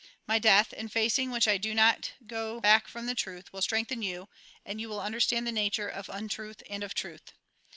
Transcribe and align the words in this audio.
My 0.25 0.39
death, 0.39 0.73
in 0.73 0.87
facing 0.87 1.29
which 1.29 1.47
I 1.47 1.59
do 1.59 1.75
not 1.75 2.13
go 2.25 2.59
back 2.59 2.87
from 2.87 3.05
the 3.05 3.13
truth, 3.13 3.53
will 3.53 3.61
strengthen 3.61 4.01
you, 4.01 4.29
and 4.65 4.81
you 4.81 4.89
will 4.89 4.99
under 4.99 5.19
stand 5.19 5.45
the 5.45 5.51
nature 5.51 5.87
of 5.89 6.07
imtruth 6.07 6.63
and 6.67 6.83
of 6.83 6.95
truth. 6.95 7.33